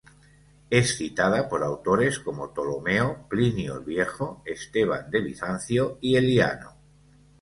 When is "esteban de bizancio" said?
4.45-5.99